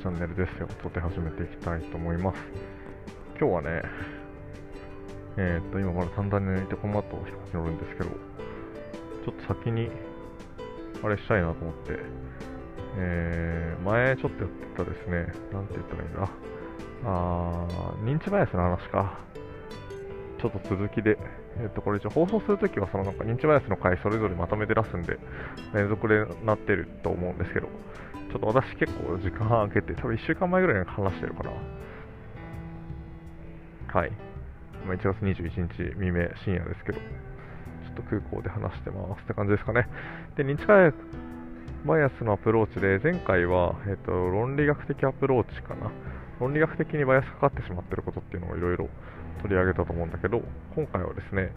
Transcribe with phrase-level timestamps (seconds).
[0.00, 0.66] チャンネルですよ。
[0.82, 2.38] とで始めていきたいと思います。
[3.38, 3.82] 今日はね、
[5.36, 9.90] えー、っと、今まだ単純に抜いてこの後飛行機乗るんですけど、ちょっと先に、
[11.04, 11.98] あれしたいなと思って、
[12.96, 16.28] えー、前ちょっとやってたですね、なんて言ったらいいんだ、
[17.04, 19.18] あー、認知バイアスの話か。
[20.40, 21.18] ちょっと続きで、
[21.60, 25.18] えっ、と、これ一応放送するときは、そのなんか認知バイアスの回それぞれまとめて出すんで、
[25.74, 27.68] 連続でなってると思うんですけど、
[28.30, 31.50] ちょっと私結構時間空けて、多分1週間前ぐらいに話してるかな。
[33.92, 34.10] はい。
[34.86, 37.04] まあ、1月21日未明、深夜ですけど、ちょ
[37.92, 39.88] っと空港で話してますって感じですかね。
[40.36, 45.90] で、認知バイアスのアプローチで、前回は、えっ、と、論理学的アプローチかな。
[46.38, 48.88] 論理学的にバイアスかかってしまってることっていうのをいろいろ
[49.42, 50.42] 取り上げたと思うんだけど、
[50.74, 51.52] 今回はですね、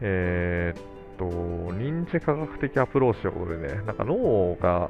[0.00, 0.82] えー、っ
[1.18, 1.24] と、
[1.74, 4.88] 認知科学的アプローチということでね、なんか脳が、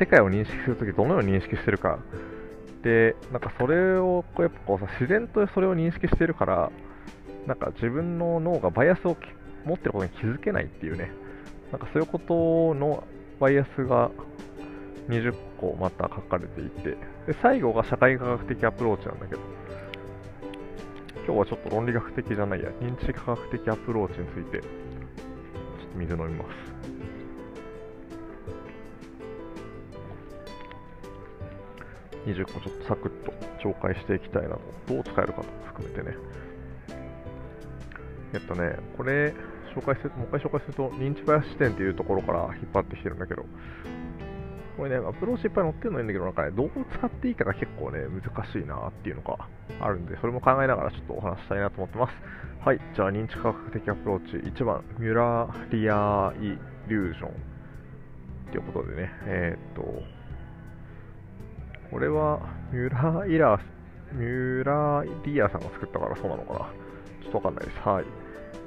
[0.00, 1.98] 世界を認識するときどのように認識してるか。
[2.82, 6.72] で、なんかそれを、こうやっぱこうさ、自然とそれを認識してるから、
[7.46, 9.16] なんか自分の脳がバイアスを
[9.66, 11.12] 持ってることに気づけないっていうね、
[11.70, 13.04] なんかそういうことの
[13.38, 14.10] バイアスが
[15.10, 19.40] 20個また書かれていて、で最後が社会科学的アプローチなんだけど、
[21.26, 26.69] 今日はちょっと論理学的じゃないや、認知科学的アプローチについて、ちょっと水飲みます。
[32.26, 33.32] 20個ちょっとサクッと
[33.62, 36.16] 紹介していきたいなと、どう使えるかと含めてね。
[38.32, 39.34] えっとね、これ、
[39.74, 43.44] 紹介するもう一回紹介すると、認知バイアス視点っていうところから引っ張ってきてるんだけど、
[44.76, 49.48] これね、アプローチいっぱい載ってるのいいんだけど、なんかね、どう使っていいかが結構ね、難しいなっていうのが
[49.80, 52.14] あるんで、それも考えながらちょっとお話したいなと思ってます。
[52.64, 56.42] はい、じゃあ認知科学的アプローチ、1番、ミュラリアイ
[56.88, 57.32] リュージョンっ
[58.52, 60.02] ていうことでね、えー、っと、
[61.90, 62.40] これは
[62.72, 63.60] ミュラーイラー
[64.14, 66.58] ミュラリアさんが作ったからそうなのかな
[67.22, 67.78] ちょっとわかんないです。
[67.80, 68.04] はい。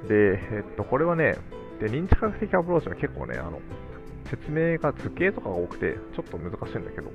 [0.07, 1.35] で、えっと、これはね、
[1.79, 3.59] で認知科学的アプローチは結構ね、あの、
[4.29, 7.11] 説明が図形とかが多くて、ちょっと難しいんだけど、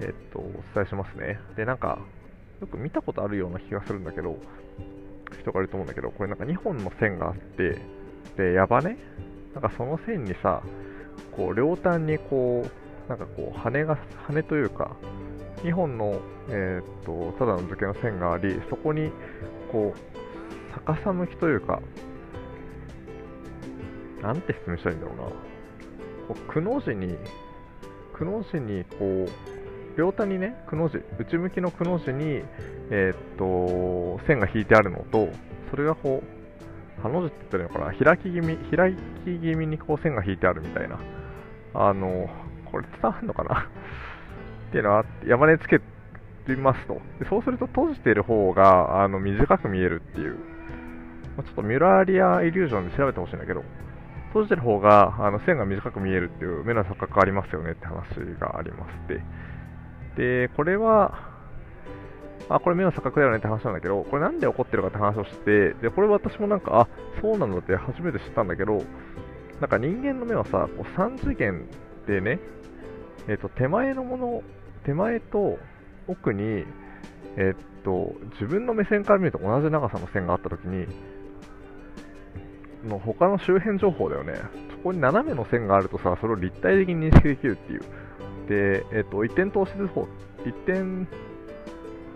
[0.00, 1.38] えっと、お伝えしますね。
[1.56, 1.98] で、なんか、
[2.60, 4.36] よく見たことあるような気がするんだけど、
[5.40, 7.80] 人がいると思うんだけど、これなんか2本の線があって、
[8.36, 8.98] で、やばね？
[9.54, 10.62] なんかその線にさ、
[11.36, 14.96] こう、両端にこう、なんかこう、羽が、羽というか、
[15.62, 19.10] 2本の、えー、っと、ただの図形の線があり、そこに、
[19.70, 21.80] こう、逆さ向きというか、
[24.22, 25.22] なんて説明したらいいんだろうな。
[25.24, 27.16] こうくの字に、
[28.12, 29.28] くの字に、こう、
[29.98, 32.42] 両端にね、くの字、内向きのくの字に、
[32.90, 35.28] えー、っと、線が引いてあるのと、
[35.70, 38.94] それがこう、ハの字って言ったらいいのかな、開き気味、開
[39.24, 40.98] き気味にこう線が引いてあるみたいな。
[41.74, 42.28] あの、
[42.70, 43.68] これ伝わるのかな？
[44.72, 45.80] っていうのは山根つけ
[46.46, 46.94] てますと。
[47.20, 50.38] でそうすると閉じてる方があの短く見えるっていう。
[51.36, 53.62] まあ、ちょっとミュラーリアイリュージョンで調べてほしいんだけど、
[54.28, 57.98] 閉じてる方があの線が短く見えるっていう目の錯覚ありますよねって話
[58.40, 59.22] がありまして。
[60.16, 61.30] で、これは、
[62.48, 66.88] あ、これ目の錯覚だよねって話なんだけど、これなんで起こってるかって話をして、で、これ私もなんか、あ、
[67.20, 68.82] そうなんだって初めて知ったんだけど、
[69.60, 71.66] なんか人間の目はさ、こう3次元
[72.06, 72.40] でね、
[73.28, 74.42] えっ、ー、と、手前のもの
[74.84, 75.58] 手前と
[76.08, 76.64] 奥に、
[77.36, 80.86] えっと、自分の目線から見ると同じ長さの線があったときに、
[82.84, 84.34] の他の周辺情報だよね。
[84.70, 87.80] そこに斜めの線があるとさ、それを立体的に認識できるっていう。
[88.48, 90.08] で、えっと、一点投資図法、
[90.44, 91.06] 一点、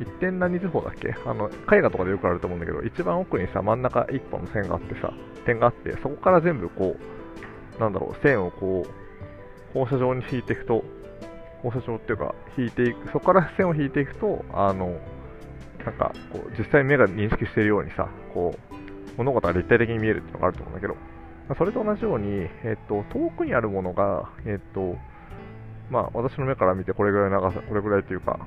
[0.00, 1.14] 一点何図法だっけ？
[1.24, 5.12] あの、絵画とかでよくあると思うんだけど、一番奥にさ、真ん中一本の線があってさ、
[5.44, 6.96] 点があって、そこから全部こ
[7.78, 10.84] う、なんだろう、線をこう、放射状に引いていくと、
[11.62, 14.98] 放射状っていうか、引いていく、そこから線を引いていくと、あの、
[15.84, 18.76] なんか、こう、実際目が認識しているようにさ、こう、
[19.16, 20.96] 物事が立体的に見えるっていうのがあると思うんだけど、
[21.56, 24.96] それと同じように、えっと、遠くにあるものが、えっと、
[25.90, 28.38] まあ、私の目から見てこれぐらい長さ、これぐらいというか、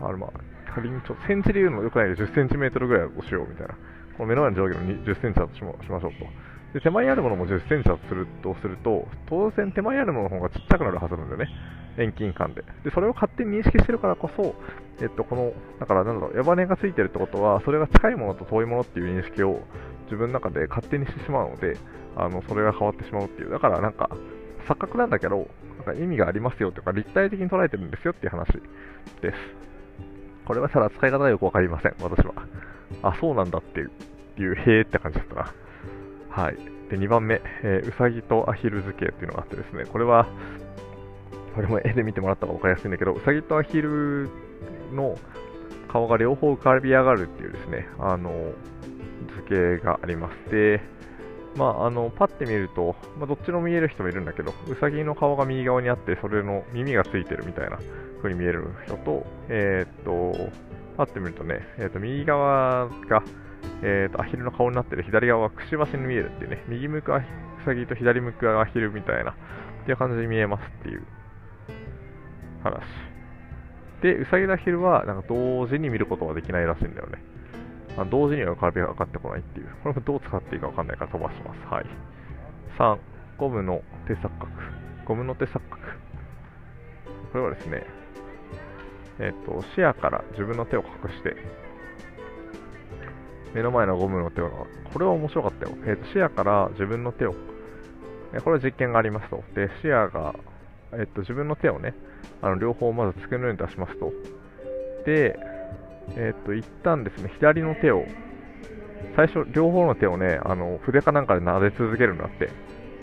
[0.00, 0.30] あの、まあ、
[0.72, 3.74] 仮にちょっとセンチで言うのよくないで10センチメートルぐらいをしようみたいな。
[4.16, 6.26] この目の前の上下の10センチだとしましょうと。
[6.74, 11.48] で、手前にあるものも10センチだとするとすると、当然手前にあるものの方がちっちゃくなるはずなんだよね。
[11.98, 12.62] 遠近感で。
[12.84, 14.54] で、それを勝手に認識してるからこそ、
[15.00, 19.62] えっと、この、だからなんだろう、矢羽がついてるってことは、それが近いものと遠いものっていう認識を
[20.04, 21.76] 自分の中で勝手にしてしまうので、
[22.16, 23.50] あの、それが変わってしまうっていう。
[23.50, 24.10] だからなんか、
[24.68, 25.48] 錯覚なんだけど、
[25.78, 28.48] なんか意味がありますよとか、立体的に捉えてるんですよっていう話
[29.20, 29.36] です。
[30.44, 32.34] これはただ使い方がよくわかりません、私は。
[33.02, 33.90] あ、そうなんだっていう、
[34.38, 35.54] いうへーって感じだったな。
[36.38, 36.56] はい。
[36.88, 40.28] で、2番目、えー、うさぎとアヒル図形っていうのがあってですね、これは、
[41.56, 44.30] これも絵で見てもらった方が分かりやすいんだけど、ウサギとアヒル
[44.94, 45.18] の
[45.88, 48.30] 顔が両方浮かび上がるっていうですね、あの
[49.34, 50.80] 図形がありまして、
[51.56, 57.80] まあ、あのパッて見ると、まあ、どっちの見える人もいるんだけど、ウサギの顔が右側にあって、それの耳がついてるみたいな
[58.18, 60.52] 風に見える人と、えー、っと、
[60.96, 63.24] パッて見るとね、えー、っと右側が、
[63.82, 67.22] えー、っとアヒルの顔になってる左側がくちばしに見えるっていうね、右向くウ
[67.64, 69.34] サギと左向くアヒルみたいな、っ
[69.84, 71.02] ていう感じに見えますっていう
[72.62, 72.82] 話。
[74.02, 77.18] で、ウサギとアヒルはなんか同時に見ることができないらしいんだよね。
[78.10, 79.66] 同時には浮かび上がってこないっていう。
[79.82, 81.60] これもどう使っていいかわかんないから飛ばします。
[81.66, 81.86] はい。
[82.78, 82.98] 3、
[83.38, 84.48] ゴムの手錯覚。
[85.04, 85.78] ゴムの手錯覚。
[87.32, 87.84] これはですね、
[89.18, 91.36] えっ、ー、と、視野から自分の手を隠して、
[93.58, 94.50] 目の前のゴムの手を、
[94.92, 95.76] これは面白かったよ。
[95.84, 97.34] えっ、ー、と、視野から自分の手を、
[98.32, 99.42] えこれは実験がありますと。
[99.54, 100.34] で、視野が、
[100.92, 101.94] えっ、と、自分の手をね、
[102.40, 104.12] あの両方まず机の上に出しますと。
[105.04, 105.38] で、
[106.16, 108.04] えっ、と、一旦ですね、左の手を、
[109.16, 112.50] 最初、両方の手をね、あの筆かなんかで撫で続けるんだって。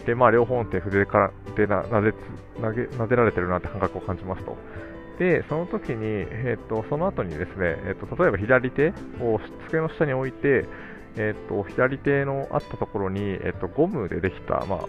[0.06, 2.14] で、まあ、両方の手、筆からでな撫で
[2.62, 4.56] 撫でられてるなって感覚を感じますと。
[5.20, 8.90] で、その時に、えっ、と、その後にですね、えっ、と、例えば左手
[9.22, 10.66] を机の下に置いて、
[11.18, 14.80] えっ、と、左手のあったところに、えっ、と、ゴムでできた、まあ、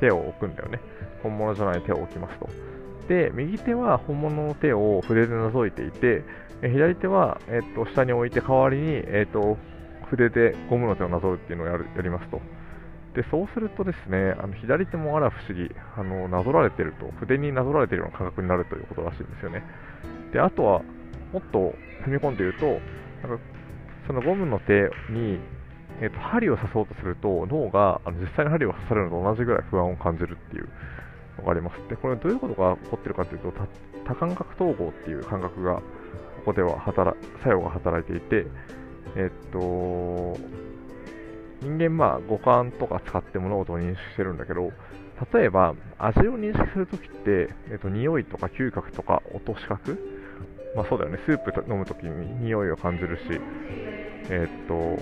[0.00, 0.80] 手を置くんだよね。
[1.22, 2.48] 本物じゃない手を置きますと。
[3.08, 6.22] で、右手は本物の手を筆で覗いていて、
[6.62, 9.56] 左手は、えっと、下に置いて代わりに、えっと、
[10.06, 12.40] 筆でゴムの手をなぞるっていうのをやるやりますと。
[13.14, 19.64] で、そうするとですね、あの左手もあら不思議、あのなぞられてると、筆になぞられてるような感覚になるということらしいんですよね。
[20.32, 20.82] で、あとは、
[21.32, 21.74] もっと
[22.04, 22.66] 踏み込んで言うと、
[23.28, 23.44] なんか
[24.06, 25.38] そのゴムの手に、
[26.00, 30.68] えーと、針を刺そうとすると、脳があの実際に針を刺されるのと同じぐらい不安を感じるっていう
[31.38, 31.76] のがあります。
[31.88, 33.52] で、これどういうことが起こってるかというと、
[34.06, 35.82] 多感覚統合っていう感覚がこ
[36.46, 38.46] こでは働作用が働いていて、
[39.16, 40.36] えっと、
[41.60, 44.72] 人間、まあ、五感とか使って物事を認識してるんだけど、
[45.32, 49.98] 例えば、味を認識するときって、えっと、匂いとか嗅覚とか音、視覚、
[50.74, 53.22] まあそうだよね、スープ飲むときに匂いを感じるし、
[54.30, 54.96] えっと、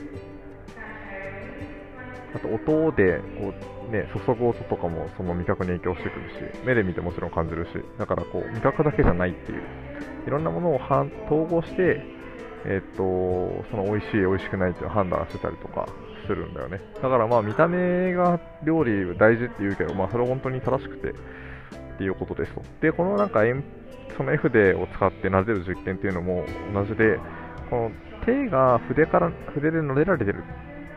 [2.35, 3.55] あと音でこ
[3.89, 9.63] う、ね、注ぐ音とかもその味覚に影響してくるし、目で見てもちろん感じるし、だからこう味覚だけじゃないっていう
[10.27, 10.81] いろんなものを
[11.27, 12.01] 統合して、
[12.65, 15.87] えっと、その美味しい、美味しくないっていう判断してたりとか
[16.29, 16.81] するんだよね。
[17.03, 21.15] だからまあ見た目が料理大事って言うけど、まあそれは本当に正しくてっ
[21.99, 22.63] ていうことですと。
[22.81, 23.41] で、このなんか
[24.17, 27.19] その F でを使ってなでる実験っていうのも同じで、
[27.71, 27.93] この
[28.25, 30.45] 手が筆から筆で撫でられてる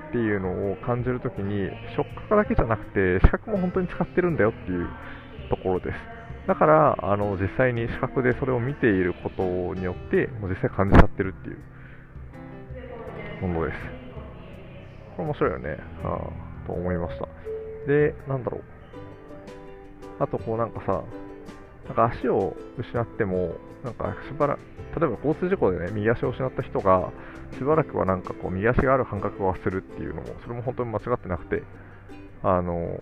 [0.10, 4.88] っていうのを感じるときに触覚だけじゃなくて視覚も本当に使ってるんだよっていう
[5.50, 6.22] ところです。
[6.48, 9.44] だから、あの、実際に視覚でそれを見ていること
[9.76, 11.58] によって、もう実際感じちゃってるっていう
[13.48, 14.01] ものです。
[15.16, 15.78] これ面白いよね。
[16.04, 17.28] あ、と思いました。
[17.88, 18.64] で、なんだろう。
[20.20, 21.04] あと、こうなんかさ、
[21.86, 27.12] なんか足を失っても、なんかしばらく、例えば交通事故でね、右足を失った人が、
[27.58, 31.64] しばらくはなんかこう、右足がある感覚がするっていうのも、それも本当に間違ってなくて、
[32.44, 33.02] あの、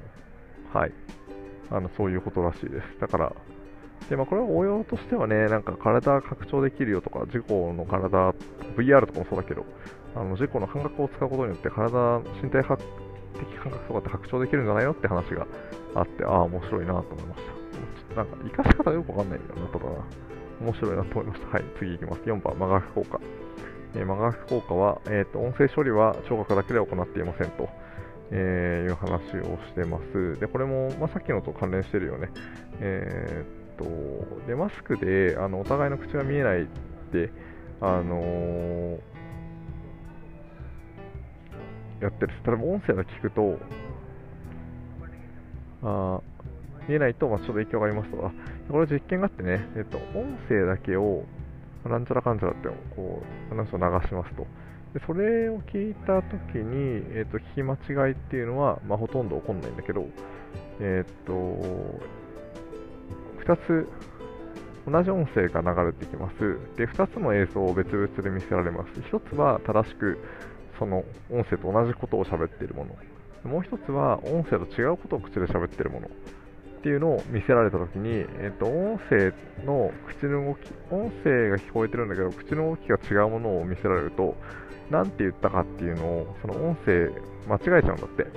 [0.73, 0.93] はい。
[1.71, 2.99] あのそういうことらしいです。
[2.99, 3.33] だから、
[4.09, 8.33] でまあ、これは応用としてはね、なんか体拡張できるよとか、事故の体、
[8.75, 9.65] VR とかもそうだけど、
[10.15, 12.67] あの事故の感覚を使うことによって体、身体的
[13.61, 15.47] 感覚とかって拡張できるんじゃないよって話が
[15.95, 17.51] あって、ああ、面白いなと思いました。
[17.51, 17.65] ちょ
[18.05, 19.91] っとなんか、活かし方よくわかんないんだよな、ただな。
[20.61, 21.47] 面白いなと思いました。
[21.47, 22.21] はい、次いきます。
[22.21, 23.19] 4番、マガフ効果。
[23.95, 27.69] えー、マガフ効果は、えーと、音声処理は聴覚だけで行っていませんと。
[28.31, 30.39] えー、いう話をしてます。
[30.39, 32.29] で、これも、まあ、さっきのと関連してるよね。
[32.79, 36.65] えー、っと、で、マスクで、あの、お互いの口が見えないっ
[37.11, 37.31] て、
[37.81, 38.99] あのー、
[42.01, 42.33] やってる。
[42.45, 43.59] 例えば音声が聞くと、
[45.83, 46.21] あ
[46.87, 48.31] 見えないと、まあ、ちょっと影響がありますとか、
[48.69, 51.23] これ実験があってね、えっと、音声だけを、
[51.85, 54.47] なんちゃらかんちゃらって、こう、話を流しますと。
[54.93, 57.75] でそれを聞いたときに、えーと、聞き間
[58.07, 60.07] 違いっていうのは、まあ、ほとんど起こんないんだけど、
[60.79, 61.33] えっ、と、
[63.45, 63.87] 2つ
[64.89, 66.57] 同じ音声が流れてきます。
[66.75, 68.99] で、2つの映像を別々で見せられます。
[69.01, 70.17] 1つは正しく
[70.79, 72.95] その音声と同じことを喋っているもの。
[73.51, 76.07] もう1つは音声と違うことを口で喋っているもの。
[76.07, 79.33] っていうのを見せられたときに、えっ、と、音声
[79.65, 80.59] の口の動き、
[80.89, 84.37] 音声が聞こえてるんだけど、口の動きが違うものを見せられると、
[84.89, 87.11] 何て言ったかっていうのを、その音声
[87.49, 88.27] 間違えちゃうんだって。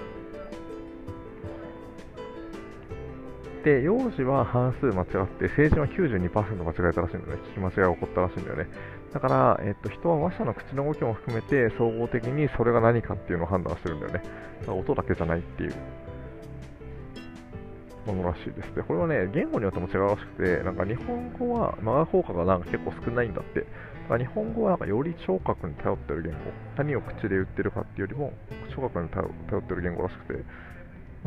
[3.62, 7.42] で、幼児は半数間違って、成人は92%間違えたらしいんだよね。
[7.50, 8.66] 聞き間違いが起こったらしいんだよね。
[9.12, 14.23] だから、えっと、人は話者の口の動きも含めて、総合的にそれが何かっていうのを判断してるんだよね。
[14.61, 15.75] だから音だけじゃないっていう
[18.07, 18.75] ものらしいです。
[18.75, 23.61] で、これはね、言語によっても違うらしくて、なんか日本語はマガ効果がなんか結構少ないんだって。
[23.61, 23.66] だ
[24.09, 26.38] から日本語はなんかより聴覚に頼ってる言語。
[26.76, 28.33] 何を口で言ってるかっていうよりも、
[28.75, 30.45] 聴覚に頼頼ってる言語らしくて、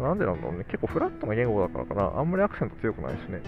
[0.02, 0.66] なんでなんだろうね。
[0.66, 2.20] 結構フラットな言語だからかな。
[2.20, 3.42] あんまりアクセント強くないしね。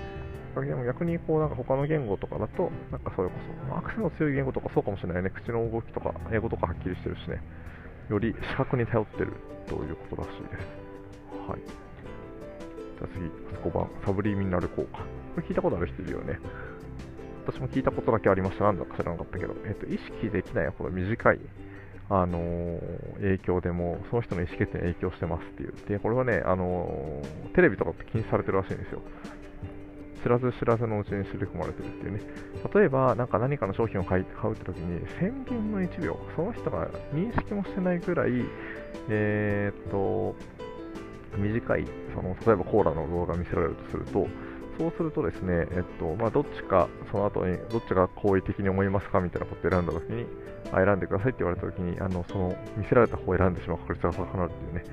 [0.55, 3.35] でも逆にこうなんか他の言語とかだと、なんかそれこ
[3.69, 5.29] そ、アクセント強い言語とかそうかもしれないね。
[5.29, 7.41] 口の動きとか、英語とかはっきりしてるしね。
[8.09, 9.33] より視覚に頼ってる
[9.67, 10.87] ということらしいです。
[11.47, 11.59] はい。
[11.59, 14.99] じゃあ次、5番、サブリミナル効果。
[14.99, 16.39] これ聞いたことある人いるよね。
[17.45, 18.65] 私も聞いたことだけありました。
[18.65, 21.39] なんだか知らなかったけど、えっと、意識できないほど短い、
[22.09, 25.73] あのー影響でも、その人の意思決定に影響してますっていう。
[25.87, 29.01] で、これはね、あのーテレビとかって禁止されてるらしいんですよ。
[30.23, 32.21] 知らず知らずのうちに刷り込まれてるっていうね。
[32.73, 38.31] 例えば、なんか何かの商品を買い買うって時に、1000分の1秒、その人が認識もしてないぐらい、
[39.09, 40.35] えーっと、
[41.37, 44.27] 短い、その例えばコーラの動画が見せられるとすると、
[44.77, 50.25] そうするとですね、えっとまあ、どっちか、その後にどっちが好意的に思いますかみたいなことを選んだときに、
[50.71, 54.83] あ選んでくださいって言われたときにあの、その見せられた方を選んでしまう確率が高くなるっていうね、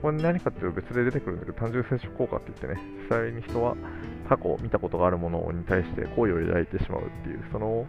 [0.00, 3.76] これ何かっていうと別で出てくるんだけど、単純接触効果って言ってね、実際に人は
[4.28, 7.86] 過去見たことがあるものに対して好意を抱いてしまうっていう、その、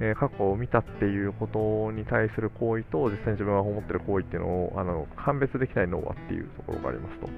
[0.00, 7.28] えー過去を見たっていうことに対する行為と、実際に自分が思ってる行為っていうのをあの判別できない脳はっていうところがありますと。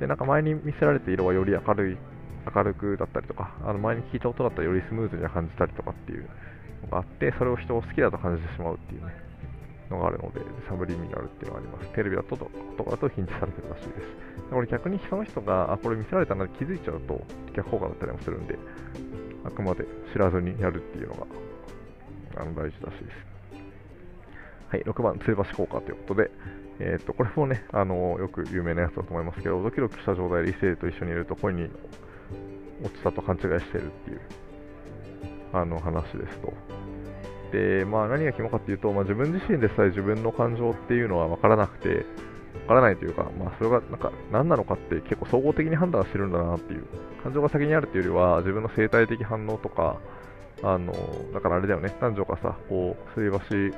[0.00, 1.98] で、なんか前に見せられて色はより明るい、
[2.54, 6.28] 明るくだったりとか、あの前に聞いた音だったらよりスムーズに感じたりとかっていう
[6.84, 9.12] のがあって、それを人を好きだと感じてしまうっていうね、
[9.92, 11.88] のがあるので、サブリミナルっていうのがあります。
[11.92, 13.98] テレビだとととかだと禁止されてるらしいです。
[13.98, 14.06] で
[14.50, 17.20] これ逆にその人が、あ、これ見せられたなって気づいちゃうと
[17.54, 18.58] 逆効果だったりもするんで、
[19.44, 21.26] あくまで知らずにやるっていうのが
[22.36, 23.32] あの大事らしいです。
[24.68, 26.30] はい、6番、吊り橋効果ということで、
[26.78, 31.68] えー、とこれもね、あのよく有名なやつだと思いますけど、ドキドキした状態で異性と一緒にいると恋に
[32.82, 34.20] 落ちたと勘違いしてるっていう
[35.52, 36.52] あの話ですと。
[37.52, 42.06] で、まあ、何が肝かっていうと、まあ、自分自身でさえ自分の感情っていうのは分からなくて、
[42.62, 46.84] 分からないというか、まあ、それがなんか何なのかって結構総合的に判断してるんだなっていう、
[47.22, 50.00] 感情が先にあるっていうよりは、自分の生態的反応とか、
[50.64, 50.92] あの
[51.34, 53.76] だからあれだよね、男女がさ、こう、吊り橋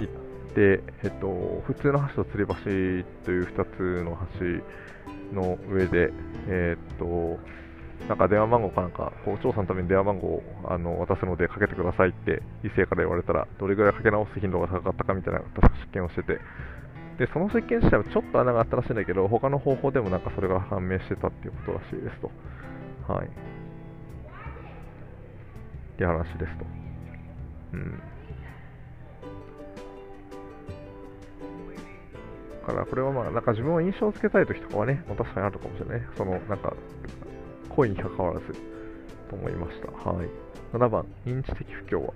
[0.00, 6.12] 行って、えっと、普通の橋と吊り橋という2つの橋の上で、
[6.48, 7.38] えっと、
[8.08, 16.40] なんか電話番号かなんか、こう調査のために電話番号をあの渡すのでかけてくださいって異性から言われたら、どれぐらいかけ直す頻度が高かったかみたいな確か実験をしてて、
[17.18, 22.30] でその実験自体はちょっと穴があったらしいんだけど、他の方法でもなんかそれが判明してたっていうことらしいですと。
[23.12, 23.26] はい。
[23.26, 23.28] っ
[25.96, 26.64] て話ですと。
[27.74, 28.02] うん。
[32.66, 36.02] だからこれはまあ、なんか自分を印象をつけたいときとかはね、確かにあるかもしれない。
[36.16, 36.74] その、なんか、
[37.76, 38.46] 恋に関わらず
[39.28, 40.10] と思いました。
[40.10, 40.28] はい。
[40.72, 42.14] 7番、認知的不協和。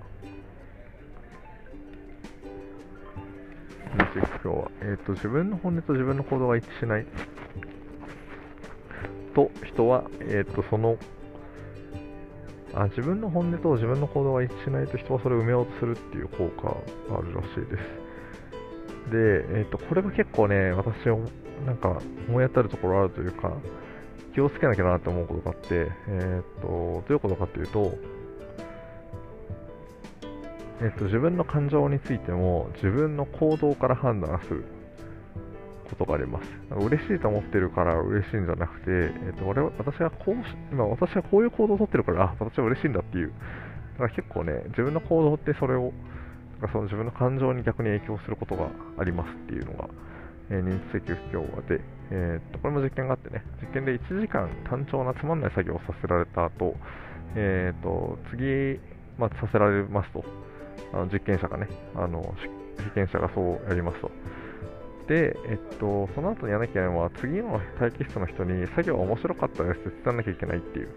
[3.97, 4.71] 認知的不協和。
[4.83, 7.07] えっ、と、自分の本音と自分の行動が一致しない
[9.35, 10.97] と、人は、えっ、と、その、
[12.75, 16.65] あ自分の本音と自分の行動が一致しないと人はそれを埋めようとするっていう効果
[17.11, 18.07] があるらしいです。
[19.11, 21.21] で、えっ、と、これが結構ね、私を、
[21.65, 23.57] なんか、思い当たるところあるというか、
[24.37, 27.95] 気をつけなきゃなって思うことがあって、えっ、と、どういうことかっていうと、
[30.83, 34.67] えっ、と、自分の感情についても、自分の行動から判断する
[35.89, 36.51] ことがあります。
[36.69, 40.35] なんか嬉しいと思ってるから嬉しいんじゃなくて、えっ、と、俺は、私がこう、
[40.71, 43.33] 今私がこういう行動をとってるから、あ、私は嬉しいんだっていう。
[43.95, 45.95] だから結構ね、自分の行動ってそれを、
[46.53, 49.89] なんかその自分の感情に逆に影響することがありますっていうのが、
[50.51, 56.77] えー認知的不協和で、えーっと、これも実験があってね、実験で1時間単調なつまんない作業をさせられた後、
[57.35, 58.81] えーっと、次、
[59.19, 60.25] まあ、させられますと、
[60.93, 62.35] あの実験者がね、あの、
[62.79, 64.11] 被験者がそうやりますと。
[65.09, 70.89] で、えっと、その後にやらなきゃいけないのは、次の待機室の人に作業は面白かったですって伝えなきゃいけないっていう。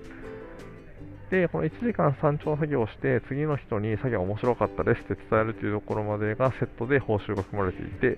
[1.30, 8.18] で、この1時間単調作業をして、次の人に作業面白かったですって伝えるというところまでがセットで報酬が組まれていて、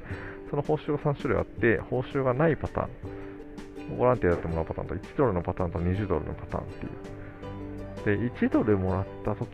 [0.50, 2.86] その報酬が3種類あって、報酬がないパター
[3.94, 6.68] ン、ボランティアやってもらうパターンと1ドルのパターンと20ドルのパターンっ
[8.04, 8.30] ていう。
[8.30, 9.50] で、1ドルもらったとき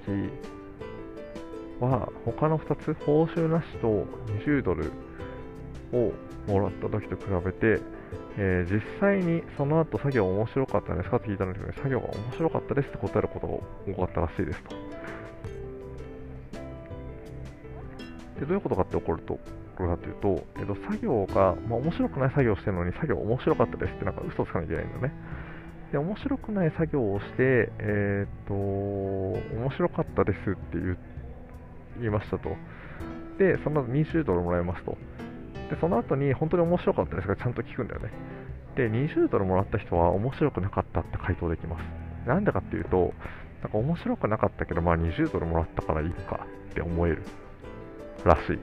[1.79, 4.05] は、他の2つ、報酬なしと
[4.45, 4.91] 20ドル
[5.93, 6.11] を
[6.47, 7.81] もらったときと比べて、
[8.37, 13.53] えー実際にその後作業面白かったですかって聞いたんですけど、作業が面白かったですって答えることが
[13.93, 14.75] 多かったらしいですと。
[18.39, 19.39] でどういうことかって起こると、
[19.75, 25.13] これかというと、えっと、作業が、まあ、面白くない作業をしてるのに、作業面白かったですってなんか嘘つかなきゃいけないんだよね。
[25.91, 30.77] で、面白くない作業をして、えーっと、面白かったですって
[31.99, 32.49] 言いましたと。
[33.39, 34.97] で、その後20ドルもらえますと。
[35.69, 38.11] で、その後に本当に面白かったですがちゃんと聞くんだよね。
[38.75, 42.27] で、20ドルもらった人は面白くなかったって回答できます。
[42.27, 43.13] なんでかっていうと、
[43.61, 47.23] なんか面白くなかったけど、まあ20ドルもらったからいいかって思える
[48.23, 48.59] らしい。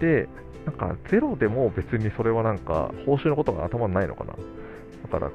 [0.00, 0.28] で、
[0.66, 4.34] なんかゼロでも別にそれはなんか報酬のことが頭にないのかな。
[4.34, 4.38] だ
[5.08, 5.30] から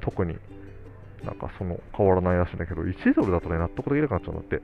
[0.00, 0.36] 特に
[1.24, 4.62] なんかその変わらないらしいんだけど、1ドルだとね、納得できなくなっちゃうんだって。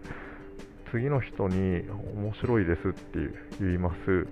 [0.90, 1.83] 次の人に
[2.16, 3.19] 面白いですって
[3.61, 4.26] 言います。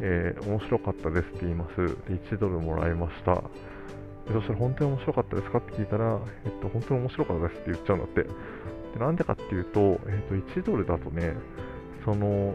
[0.00, 1.80] えー面白かったですって言います。
[1.80, 3.42] 1ドルもらいました。
[4.32, 8.22] そしたら本当に面白かったですかって聞いたら、えっと、本当に面白かったですって言っちゃうんだって。
[8.22, 8.30] で
[8.98, 11.34] なんでかっていうと、えっと、1ドルだとね、
[12.04, 12.54] その、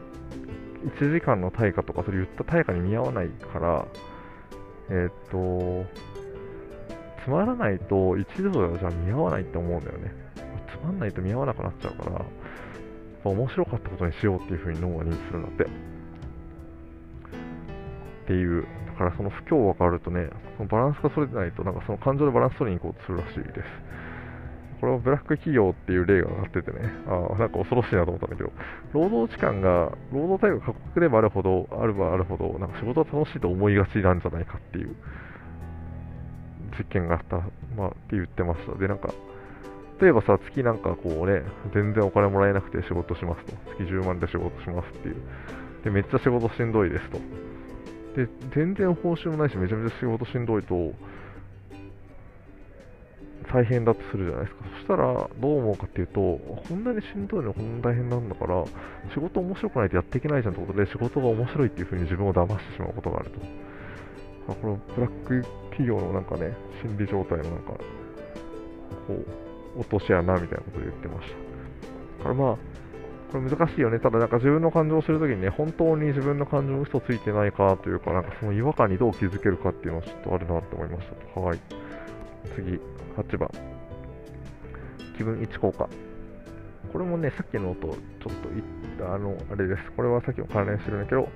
[0.99, 3.87] 1時間の対価とか、それ言った対価に見合わないから、
[4.89, 5.85] えっと、
[7.23, 10.13] つまらないと1ドルじゃ見合わないって思うんだよね。
[10.69, 12.25] つまんないと見合わなくなっちゃうから、
[13.29, 15.63] 面白かったことにしようっていう風に脳が認知するんだって。
[15.63, 15.67] っ
[18.27, 23.93] ていう、だからその不況が変わるとね、そのバランスが取れてないと、なんかその感情でバランス取りに行こうとするらしいです。
[24.83, 28.51] これはブラック企業っていう例が上がっててね、あ、なんか恐ろしいなと思ったんだけど、
[28.91, 34.93] 労働時間が、労働対価が過酷でもあるほど、あればあるほど、なんか仕事は楽しいと思いがちなんじゃないかっていう
[36.77, 37.37] 実験があった、
[37.77, 38.77] まあ、って言ってました。
[38.77, 39.13] で、なんか、
[40.03, 41.43] 例えばさ、月なんかこうね、
[41.73, 43.53] 全然お金もらえなくて仕事しますと。
[43.79, 45.15] 月10万で仕事しますっていう。
[45.85, 47.19] で、めっちゃ仕事しんどいですと。
[48.17, 50.91] で、全然報酬もないし、めちゃめちゃ仕事しんどいと、
[53.49, 54.65] 大変だとするじゃないですか。
[54.75, 58.65] そしたら、どう思うかっていうと、こんなにしんどいのこんな大変なんだから、
[59.13, 64.53] 仕事面白くないとやっていけないじゃんってことで、仕事が面白いっていう風に自分を騙してしまうことがあると。
[64.53, 67.73] このブラック企業のなんかね、心理状態のなんか、
[69.07, 69.42] こう、
[69.77, 71.35] 落とし穴みたいなことを言ってました。
[72.19, 72.57] だからまあ、
[73.31, 73.99] これ難しいよね。
[73.99, 81.39] ただなんか自分の感情を知るときにね、本当に自分の感情に嘘ついてないかというか、なんかその違和感にどう気づけるかっていうのはちょっとあるなって思いました。
[81.39, 81.59] はい。
[82.55, 82.79] 次、
[83.17, 83.49] 8番。
[85.17, 85.89] 気分1効果。
[86.91, 88.63] これもね、さっきのとちょっと言っ
[88.99, 89.91] た、あの、あれです。
[89.95, 91.27] これはさっきも関連してるんだけど、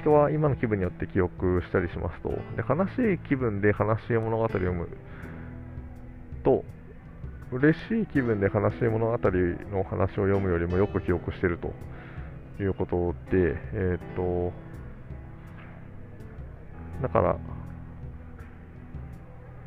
[0.00, 2.36] 人は今の気分によって記憶したりしますと、で
[2.68, 4.88] 悲しい気分で悲しい物語を読む
[6.44, 6.62] と、
[7.50, 11.72] 嬉しい気分で悲しい物語の話を読むよりもよく記憶してると
[12.62, 14.52] いうことで、えーっと、
[17.02, 17.36] だから、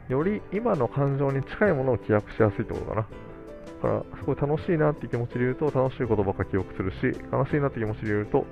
[0.09, 3.01] より今の感情に近いものを記憶しやすいってことかな。
[3.01, 3.07] だ
[3.81, 8.45] から、すごい楽しいなって気持ちで言うと、楽しいことばっか記憶するし、悲しいなって気持ちで言うと、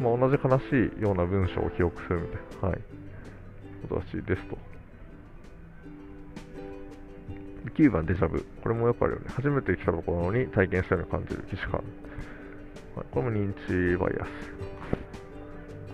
[0.00, 2.80] まあ、同じ悲しいような文章を記憶するみたいな、はい、
[3.82, 4.69] ことらしいですと。
[7.68, 8.44] 9番デジャブ。
[8.62, 9.26] これもよくあるよね。
[9.28, 11.82] 初めて来たところに体験したように感じる既視感。
[12.96, 14.80] はい、これも認知バイアス。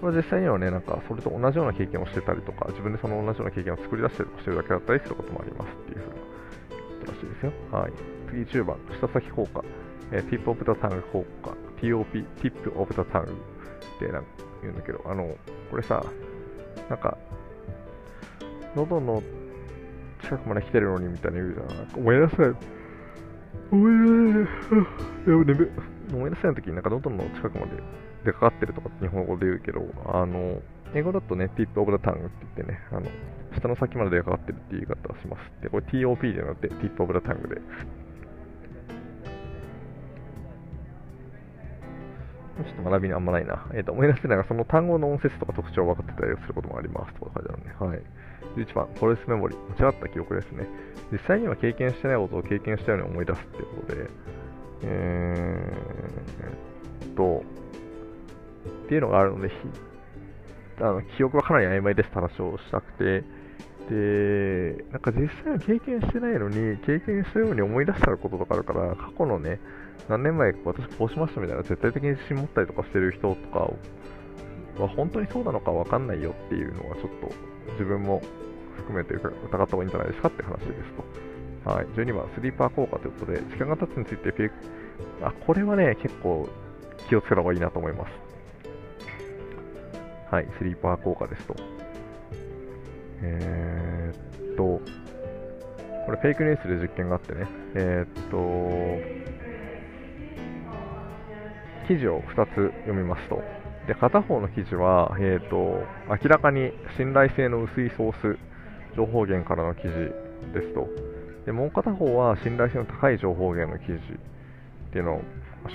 [0.01, 6.21] これ実際にはね、なんかそれと同じような経験をしてたりとか、自分でその同じような経験を作り出したりとかしてるだけだったりすることもありますっていうふうなこ
[7.07, 7.53] とらしいですよ。
[7.73, 7.93] はい。
[8.31, 9.65] 次10番、舌先効果。
[10.13, 11.51] えー、tip of the tongue 効果。
[11.81, 14.29] TOP、tip of the tongue ってなんか
[14.63, 15.35] 言うんだけど、あの、
[15.71, 16.05] これさ、
[16.89, 17.17] なんか、
[18.77, 19.23] 喉の
[20.27, 22.05] 近くまで来てるのにみたいな言うじゃん。
[22.05, 22.39] ごめんなさい。
[23.71, 25.31] ごめんなさい。
[25.31, 25.71] や、眠
[26.11, 27.83] ごめんなさいの時になんか喉の近くまで
[28.25, 30.61] 出かかってるとかって日本語で言うけど、あの、
[30.95, 33.07] 英語だとね、tip of the tongue って言ってね、あの、
[33.55, 35.63] 下の先まで出かかってるって言い方をします。
[35.63, 37.61] で、これ TOP じゃなくてティップオブザタングで。
[42.65, 43.67] ちょっと学びにあんまないな。
[43.75, 47.15] えっ、と、思い出せないが、その単語の音節とか特徴を分かってたりすることもあります。
[47.15, 47.75] とか書いてあるね。
[47.79, 48.03] はい。
[48.57, 49.83] 11番、フォレスメモリー。
[49.83, 50.67] 間違った記憶ですね。
[51.13, 54.11] 実際には経験してないことを経験したように思い出すっていうことで、
[54.83, 57.43] えーっと、
[58.87, 59.51] っていうのがあるので、
[60.81, 63.25] あの記憶はかなり曖昧ですって話をしたくて、
[63.89, 69.61] で、なんか実際は経験してないのに、経験したように思い出したこととかあるから、過去のね、
[70.09, 73.71] 何年前私こうしましたみたいな絶対的に自信持ったりとかしてる人とか
[74.83, 78.23] は本当にそうなのかわかんないよっていうのはちょっと自分も
[78.77, 80.93] 含めて疑った方がいいんじゃないですかって話です
[81.65, 81.71] と。
[81.71, 81.87] はい。
[81.87, 84.55] 12番、スリーパー効果ということで、時間が経つについてフェイク、
[85.23, 86.49] あ、これはね、結構
[87.09, 88.13] 気をつけた方がいいなと思います。
[90.31, 91.57] はい、スリーパー効果ですと。
[93.23, 94.81] えー、っと、
[96.05, 99.16] これフェイクニュースで実験があってね、えー、っと、
[101.87, 103.43] 記事を2つ読みますと、
[103.87, 105.57] で片方の記事は、えーと、
[106.09, 108.39] 明らかに信頼性の薄いソース
[108.97, 109.89] 情報源からの記事
[110.53, 110.89] ですと、
[111.47, 115.21] でもう片方は信頼性の高い情報源の記事っていうのを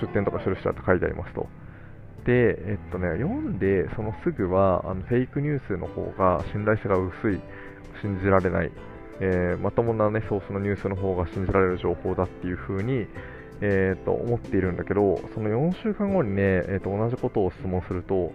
[0.00, 1.46] 出典とかる人だと書いてありますと。
[2.24, 7.40] で、えっとね、読んで、そのすぐはあのフェイクニュースの方が信頼性が薄い、
[8.00, 8.72] 信じられない、
[9.20, 13.06] えー、まともな、ね、ソースのニュースの方が信じられる情報だっていう風に、
[13.64, 18.32] えー、と思っているんだけど、その4週間後にね、えー、と同じことを質問すると、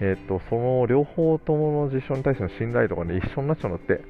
[0.00, 4.04] えー、とその両方ともの実証に対しての信頼度が、ね、一緒になっちゃうんだって。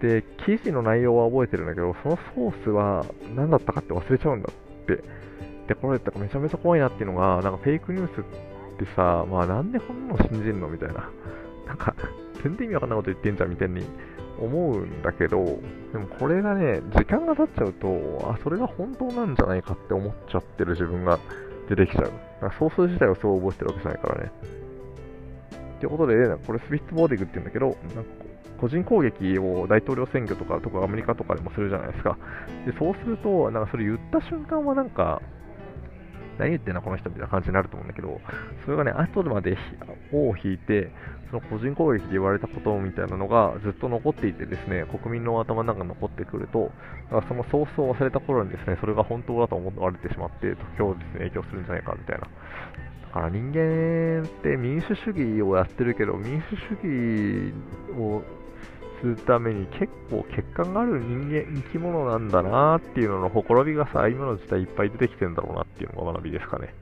[0.00, 5.02] で、記事の内容は覚えてるんだけど、そのソースは何だったかって忘れちゃうんだって。
[5.66, 8.24] で、これってめちゃめちゃ怖いなっていうのが、なんかフェイクニュースっ
[8.78, 11.10] てさ、まあなんでこんなの信じるのみたいな。
[11.66, 11.94] なんか、
[12.42, 13.84] 全然意味わかんないこと言ってんじゃんみたいに
[14.40, 15.44] 思うんだけど、
[15.92, 21.18] でもこれがね、時間が経っちゃうと、あ、それが本当なんじゃないかって思っちゃってる自分が
[21.68, 22.10] 出てきちゃう。
[22.58, 24.32] ソース自体をそう覚えてるわけじゃないからね。
[25.76, 26.14] ってことで、
[26.46, 28.10] これスピッツボーディングって言うんだけど、なんか
[28.60, 32.18] 個人攻撃を大統領選挙とか、とかアメリカとかでもするじゃないですか。
[32.66, 35.22] で、そうすると、なんかそれ言った瞬間はなんか、
[36.38, 38.20] 何言ってんのこの人みたいな感じになると思うんだけど、
[38.64, 39.56] それがね、後まで
[40.12, 40.90] 尾を引いて、
[41.30, 46.72] その個人攻撃で言われたことみたいなのがずっと残っていてですね、国民の頭の中に残ってくると、
[47.28, 52.22] そのソースを忘れた頃にですね、それが本当だと思われてしまって、今日ですね、影響するんじゃないかみたいな。
[52.22, 57.54] だから人間って民主主義をやってるけど、民主主義
[57.96, 58.22] を
[59.00, 66.74] するために結構欠陥がある人間、生き物なんだなっていうののほころびがさ、今の時代いっぱい出てきてるんだろうなっていうのが学びですかね。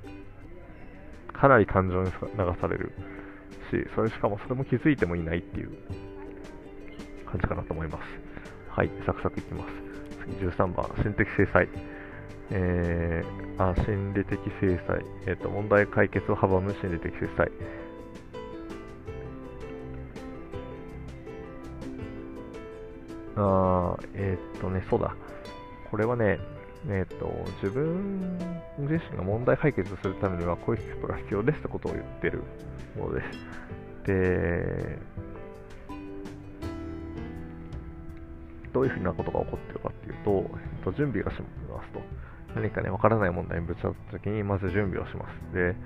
[1.32, 2.12] かなり感情に流
[2.60, 2.92] される
[3.70, 5.70] し、それしかもそれも気づいてもいないっていう
[7.26, 8.02] 感じかなと思います。
[8.70, 9.72] はい、サクサクいきます。
[10.24, 11.68] 次13番、心的制裁。
[12.50, 17.50] えー、あ心理的制裁、えーと、問題解決を阻む心理的制裁。
[23.36, 25.14] あえっ、とね、そうだ。
[25.90, 26.38] これはね、
[26.90, 27.30] え、ー、と、
[27.62, 28.38] 自分
[28.78, 32.42] 自身が問題解決するためにはこういうステップが必要ですってことを言ってる
[32.96, 34.06] ものです。
[34.06, 34.98] で、
[38.72, 42.00] どういうふうなことが起こってるかっていうと、えっと、準備がしますと。
[42.54, 45.54] 何かね、わからない問題にぶち当たったときに、まず準備をします。
[45.54, 45.76] で、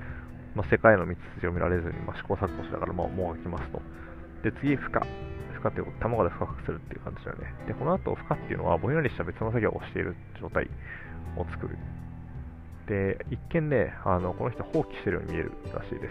[0.55, 3.83] まあ、世界の道筋を見られずに、まあ、試行錯誤しながら、まあ、もう開きますと。
[4.45, 5.32] で、次、負荷。
[5.63, 7.55] 負荷っていうと、卵で深くするっていう感じだよね。
[7.67, 10.69] で、この後、負荷っていうのは、ぼんやりした別の作業をしている状態
[11.37, 11.79] を作る。
[12.87, 16.09] で、一見ね、あのこの人放棄してるように見えるらしいで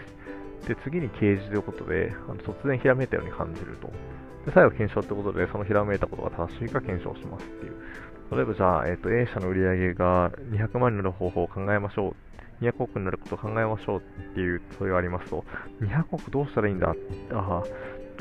[0.62, 0.68] す。
[0.68, 3.88] で、次に掲示ということで、あの突然ひらめいたように感じると。
[4.46, 7.74] で、最後検証ということで、そのひらめいたことが正しいか検証しますっていう。
[8.32, 12.16] 例えばじゃあ、えっ、ー、と、A 社の売り上げが200万になる方法を考えましょ
[12.62, 12.64] う。
[12.64, 14.02] 200億になることを考えましょうっ
[14.36, 15.44] ていう問いがありますと、
[15.82, 16.90] 200億どうしたらいいんだ？
[16.90, 16.94] あ
[17.34, 17.64] あ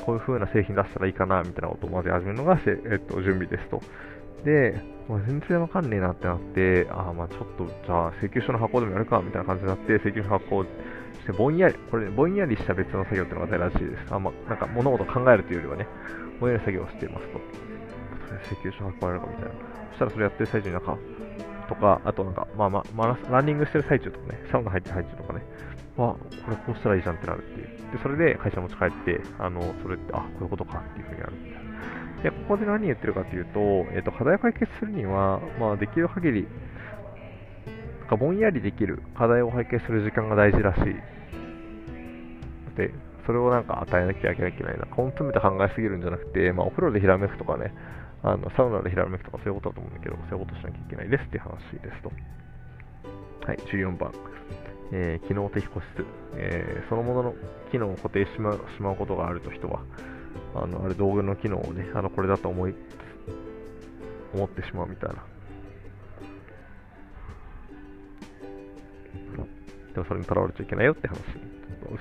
[0.04, 3.80] こういう風な製品出したらいいかなみたいなことをまず始めるのが、えっ、と、準備ですと。
[4.44, 10.68] で、まあ、全然わかんねえなってなって、あまあちょっと、じゃあ請求書の発行でもやるかみたいな感じになって、請求書の発行し
[11.26, 14.14] て、ぼんやり、これ、ねぼんやりした別の作業っていうのが大らしいです。
[14.14, 15.86] あまあ、なんか物事を考えるというよりはね、
[16.40, 17.40] ぼんやり作業をしていますと。
[18.54, 19.50] 請求書発行やるかみたいな。
[19.90, 20.98] そしたらそれやってる最中になんか、
[21.70, 25.42] とか、あとなんか、まあまあ、ランニングしてる最中とかね、サウナ入ってる最中とかね、
[25.96, 27.66] わ、これこうしたらいいじゃんってなるっていう。
[27.92, 32.22] で、それで会社持ち帰って、あの、それって、あ、こういうことかっていうふうになるみたいな。
[32.22, 33.60] で、ここで何言ってるかというと、
[33.94, 36.48] えっ、と、課題を解決するには、まあ、できる限り、
[38.00, 40.82] なんかぼんやりできる課題を解決する時間が大事らしい。
[42.76, 42.92] で、
[43.26, 44.86] それをなんか与えなきゃいけないな。
[44.96, 47.72] 根詰めて考えすぎるんじゃなくて、まあ、お風呂でひらめくとかね、
[48.22, 52.12] あのサウナでひらめくとかそういうことだと思うんだけど、そういうことしなきゃいけないですっていう話ですと。
[53.46, 54.12] はい、14番。
[54.92, 56.04] えー、機能的個室、
[56.34, 57.34] えー、そのものの
[57.70, 59.80] 機能を固定しましまうことがあると人は、
[60.54, 62.74] あのあれ道具の機能をね、あのこれだと思い
[64.34, 65.24] 思ってしまうみたいな。
[69.94, 71.18] でもそれにとらわれちゃいけないよって話。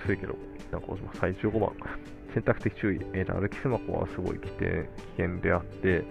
[0.04, 0.36] 薄いけど、
[0.72, 1.22] なんかします。
[1.22, 1.72] はい、15番。
[2.34, 3.00] 選択的注意。
[3.14, 4.88] えー、歩きスマホはすごい危険危
[5.18, 6.04] 険であって、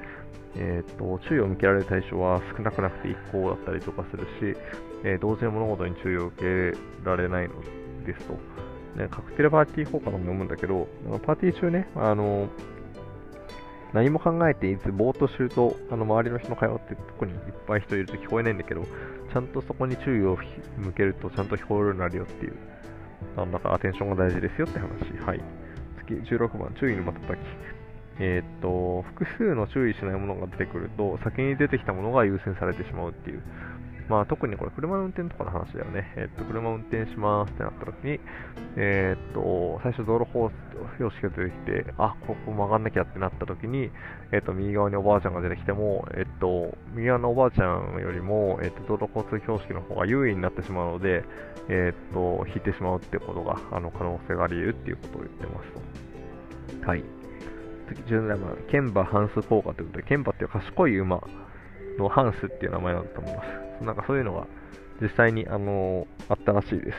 [0.56, 4.58] えーと、注意を向けられる対象は少なくなくて1個だったりとかするし、
[5.04, 7.54] えー、同時に物事に注意を受けられないの
[8.04, 8.34] ですと。
[8.96, 10.88] ね、カクテルパーティー効果のも飲むんだけど、
[11.24, 12.48] パーティー中ね、あの
[13.92, 20.36] 何も考えていずぼーっとすると、あの周りの人の会話ってとこにいっぱい人いると聞こえないんだけど、ちゃんとそこに注意を
[20.76, 22.56] 向けるとちゃんと聞こえるようになるよっていう、
[23.36, 24.88] なんだかアテンションが大事ですよって話。
[25.24, 25.40] はい。
[26.08, 27.38] き、16番、注意の瞬き。
[28.20, 33.42] えー、っと、複数の注意しないものが出てくると、先に出てきたものが優先されてしまうっていう。
[34.08, 36.12] まあ、特にこれ、車の運転とかの話だよね。
[36.16, 38.20] え、っと、車運転しますってなった時に、
[38.76, 40.26] えー、っと、最初道路
[40.96, 43.90] 標識が出てきて、あ、ここ曲がんなきゃってなった時に、
[44.32, 51.24] えっと、右側におばあちゃんが出てきても、えっと、右側のおばあちゃんよりも、えっと、道路交通標識の方が優位になってしまうので、
[51.68, 56.86] えっと、引いてしまうっていうことが、あの、可能性があり得るっていうことを言ってますと。
[56.88, 57.04] はい。
[57.88, 61.22] 次、17番、ケンバハンス効果ということで、ケンバっていう賢い馬
[61.98, 63.42] のハンスっていう名前なんだと思いま
[63.80, 63.84] す。
[63.84, 64.46] なんかそういうのが
[65.00, 66.96] 実際に、あのあったらしいです。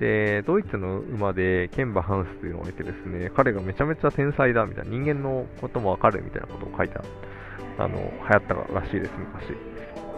[0.00, 7.02] で、ドイツの馬でケンバ・ハンスというのがいてですね、彼がめちゃめちゃ天才だみたいな、人間のこともわかるみたいなことを書いた、
[7.78, 9.56] あの、流行ったらしいです、昔。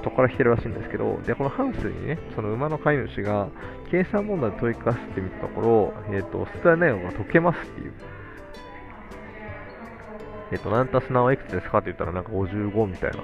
[0.02, 3.48] そこから来てるらしいんですけど、で、このハンスにね、その馬の飼い主が、
[3.90, 7.92] 計算問題で問い聞かせてみたところ、えっ、ー、と、スタイナイオが解けますっていう。
[10.52, 13.18] えっ、ー、と、何たす何はいくつですかって言ったらなんか55みたいな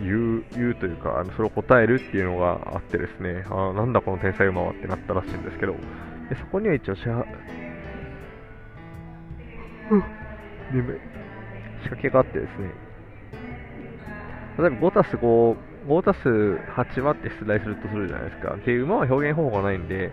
[0.00, 7.24] 言う言うというか、あのそれを答えるっていうのがあってですね、あなんだこの天才馬はってなったらしいんですけど、でそこには一応支払、
[10.72, 10.96] 眠い。
[11.82, 12.72] 仕掛けがあってですね、
[14.58, 15.56] 例えば5たす5、
[15.88, 18.56] 5たす8はって出題するとするじゃないですか。
[18.64, 20.12] で、馬は表現方法がないんで、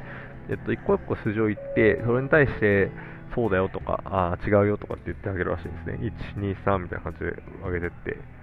[0.49, 2.91] えっと、一個一個数字を言って、それに対して、
[3.35, 6.11] そうだよとか、あ違うよとかって言ってあげるらしいんですね。
[6.35, 8.38] 1、2、3みたいな感じで上げてって。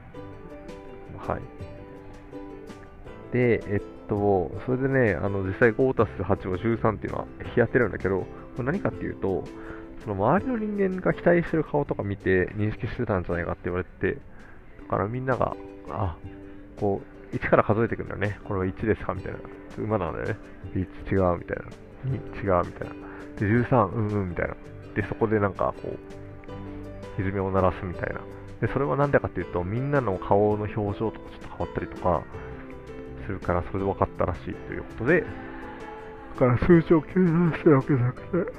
[1.19, 1.41] はい。
[3.33, 8.27] で、えっと、それでね、あの実際5たす8は13っていうのは日当てるんだけど、こ
[8.59, 9.45] れ何かっていうと、
[10.03, 14.19] その周りの人間が期待してる顔とか見て認識してたんじゃないかって言われて、
[14.85, 15.57] だからみんなが、
[15.91, 16.17] あ、
[16.79, 17.03] こ
[17.33, 18.39] う、1から数えていくんだよね。
[18.45, 19.39] これは1ですかみたいな。
[19.79, 20.37] 馬なんだよね。
[20.75, 20.79] 1
[21.13, 21.65] 違うみたいな。
[22.05, 22.95] 2違うみたいな。
[23.39, 24.55] で、13、うんうんみたいな。
[24.95, 28.21] で、そこでなんかこう、歪みを鳴らすみたいな。
[28.61, 32.23] で、それはなんでかっていうと、みんなの顔の表情とかちょっと変わったりとか
[33.27, 35.27] するから、それで分かったらしいということで、だ
[36.39, 38.53] から数字を計算してるわけじゃなくて、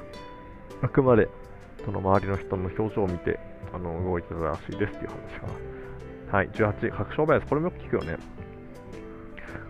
[0.82, 1.28] あくまで、
[1.84, 3.38] その周りの人の表情を見て、
[3.72, 5.46] あの、動いてたらしいですっていう話か
[6.32, 6.38] な。
[6.38, 7.46] はい、18、確証バイアス。
[7.46, 8.18] これもよく聞くよね。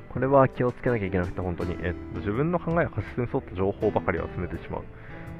[0.09, 1.77] これは気をつけなきゃいけなくて、本当に。
[1.83, 4.83] えっと、自分の考えや仮説に沿った情報ばかりを集めてしまう。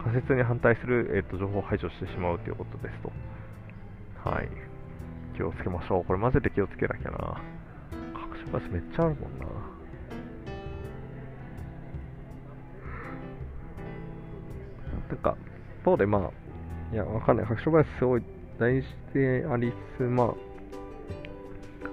[0.05, 3.11] 仮説に反対する、えっと、情報を排除してしまうということですと。
[4.29, 4.49] はい。
[5.39, 6.05] 気をつけましょう。
[6.05, 7.41] これマジで気をつけなきゃな。
[8.13, 9.47] 隠しバスめっちゃあるもんな。
[15.09, 15.37] なんか、
[15.85, 17.47] そうでまあ、いや、わかんない。
[17.49, 18.23] 隠しバイスすごい
[18.59, 20.35] 大事でありつつ、まあ、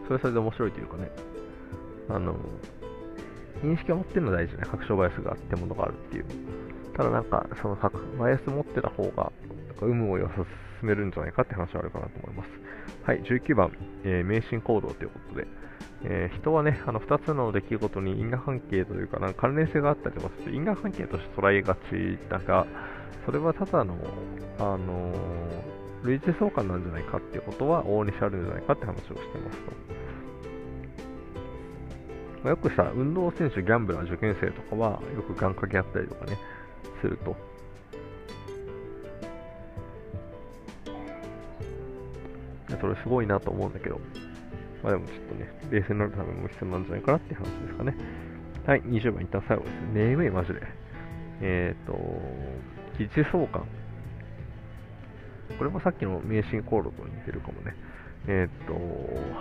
[0.05, 1.11] それはそれで面白いというかね、
[2.09, 2.35] あの、
[3.63, 4.63] 認識を持ってるのは大事ね。
[4.63, 6.25] 確証バイアスがあってものがあるっていう。
[6.97, 9.31] ただなんか、そのバイアス持ってた方が、
[9.83, 10.43] 有無をよさ
[10.85, 12.49] 進めるんじゃないかって話はあるかなと思います。
[13.03, 13.71] はい、19番、
[14.03, 15.47] えー、迷信行動ということで、
[16.03, 22.67] えー、人はね、あの2つの出来事に因果関係というか、なんか関連性があったりとかする因果関係として捉えがちだが、
[23.25, 23.97] それはただの、
[24.59, 29.57] あのー、類似相関なんじゃないかっていうことは大西あるんじゃないかって話をしてます
[32.43, 32.49] と。
[32.49, 36.37] よくさ、運動選手、ギャンブラー、受験生とかは、よく願掛けあったりとかね、
[37.01, 37.54] すると。
[42.85, 43.99] それすごいなと思うんだけど、
[44.83, 47.95] まあでもちょっとね、冷静になるためにも必要なんじゃないかなっていう話ですかね。
[48.67, 49.73] はい、20番、一旦最後です。
[49.93, 50.61] 眠い、マジで。
[51.41, 51.93] えっ、ー、と、
[52.99, 53.65] 疑似相関。
[55.57, 57.75] これもさっきの迷信コードと似てるかもね。
[58.27, 58.73] えっ、ー、と、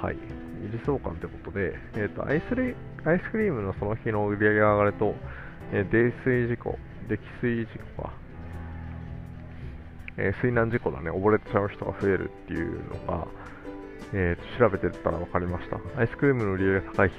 [0.01, 0.17] はい。
[0.17, 5.15] 疑似相関ってことで、えっ、ー、とアイスレ、アイスクリームのその日の売り上げが上がると、
[5.73, 6.79] え、泥酔事故、
[7.09, 8.13] 溺水事故か、
[10.17, 13.27] えー、水難事故だね、溺れてしまう人が増えるっていうのが、
[14.13, 15.79] えー、調べてたら分かりました。
[15.99, 17.15] アイスクリームの売り上げが高い日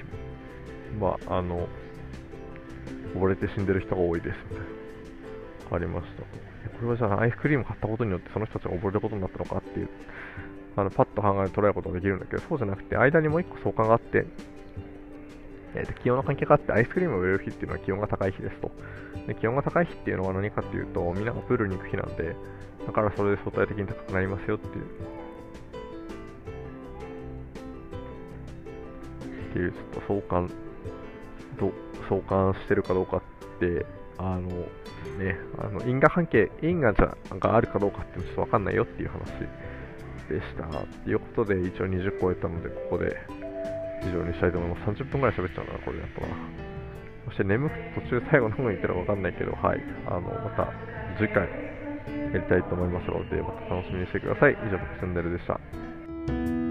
[1.04, 1.68] は、あの、
[3.16, 4.66] 溺れて死んでる人が多いですみたいな。
[5.66, 6.22] 分かりました。
[6.22, 9.90] これはじゃあアイスクリーム買ったことによってその人たちが溺れることになったのかっていう、
[10.76, 14.26] あのパッと考えて捉えることができるんだけど、そうじゃなくて、間にもう一個相関があって、
[15.76, 18.72] えーと、気温の関係があって、アイスクリームを売れる日っていうのは気温が高い日ですと。
[19.28, 22.36] で気温が高い日っていうのは何かっていうと、みんながプールに行く日なんで、
[22.86, 24.86] だからそれで相対的に高くなりますよっていう。
[29.50, 30.52] っていう、ちょっと相関、
[31.60, 31.72] ど
[32.10, 33.86] 相関してるかどうかって、
[34.18, 34.50] あの、
[35.18, 39.26] ね、あの因果関係、因果じゃがあるかどうかってちょっとわかんないよっていう話
[40.30, 40.66] でした。
[41.04, 43.16] ということで、一応20超えたので、ここで
[44.10, 45.02] 以上にしたいと思います。
[45.02, 46.28] 30分ぐらい喋っちゃうな、これだとな。
[47.26, 49.82] そして眠くて途中最後の方に行ったらわかんないけど、はい。
[50.08, 50.70] あの、また
[51.18, 51.50] 次回、
[52.34, 54.54] やりたいと思いますので、また楽しみにしてください。
[54.54, 56.65] 以上、僕チャンネルでした。